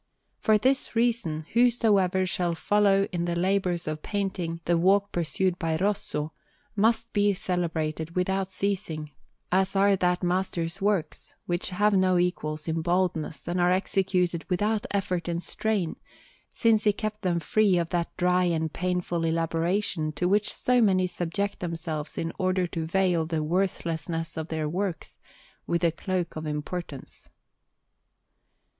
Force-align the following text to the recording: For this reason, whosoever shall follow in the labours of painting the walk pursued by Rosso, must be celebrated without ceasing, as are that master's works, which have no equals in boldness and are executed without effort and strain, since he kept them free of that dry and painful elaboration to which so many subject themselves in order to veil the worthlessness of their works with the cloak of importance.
For 0.39 0.57
this 0.57 0.95
reason, 0.95 1.45
whosoever 1.53 2.25
shall 2.25 2.55
follow 2.55 3.07
in 3.11 3.25
the 3.25 3.35
labours 3.35 3.87
of 3.87 4.01
painting 4.01 4.59
the 4.65 4.75
walk 4.75 5.11
pursued 5.11 5.59
by 5.59 5.75
Rosso, 5.75 6.33
must 6.75 7.13
be 7.13 7.35
celebrated 7.35 8.15
without 8.15 8.49
ceasing, 8.49 9.11
as 9.51 9.75
are 9.75 9.95
that 9.95 10.23
master's 10.23 10.81
works, 10.81 11.35
which 11.45 11.69
have 11.69 11.93
no 11.93 12.17
equals 12.17 12.67
in 12.67 12.81
boldness 12.81 13.47
and 13.47 13.61
are 13.61 13.71
executed 13.71 14.43
without 14.49 14.87
effort 14.89 15.27
and 15.27 15.43
strain, 15.43 15.97
since 16.49 16.83
he 16.83 16.93
kept 16.93 17.21
them 17.21 17.39
free 17.39 17.77
of 17.77 17.89
that 17.89 18.09
dry 18.17 18.45
and 18.45 18.73
painful 18.73 19.23
elaboration 19.23 20.11
to 20.13 20.27
which 20.27 20.51
so 20.51 20.81
many 20.81 21.05
subject 21.05 21.59
themselves 21.59 22.17
in 22.17 22.33
order 22.39 22.65
to 22.65 22.87
veil 22.87 23.27
the 23.27 23.43
worthlessness 23.43 24.35
of 24.35 24.47
their 24.47 24.67
works 24.67 25.19
with 25.67 25.81
the 25.83 25.91
cloak 25.91 26.35
of 26.35 26.47
importance. 26.47 27.29